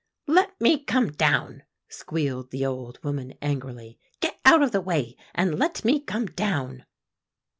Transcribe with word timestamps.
"'Let 0.25 0.59
me 0.59 0.83
come 0.83 1.11
down,' 1.11 1.61
squealed 1.87 2.49
the 2.49 2.65
old 2.65 2.97
woman 3.03 3.35
angrily; 3.39 3.99
'get 4.19 4.39
out 4.45 4.63
of 4.63 4.71
the 4.71 4.81
way, 4.81 5.15
and 5.35 5.59
let 5.59 5.85
me 5.85 5.99
come 5.99 6.25
down. 6.25 6.85